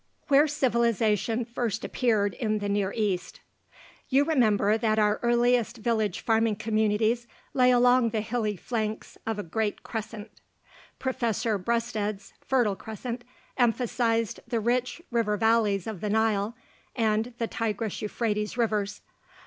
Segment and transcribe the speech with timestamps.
[0.29, 3.39] WHERE CIVILIZATION FIRST APPEARED IN THE NEAR EAST
[4.09, 9.43] You remember that our earliest village farming communities lay along the hilly flanks of a
[9.43, 10.41] great "crescent." (See
[11.05, 11.17] map on p.
[11.19, 13.23] 125.) Professor Breasted's "fertile crescent"
[13.59, 16.55] emphasized the rich river valleys of the Nile
[16.95, 19.01] and the Tigris Euphrates Rivers.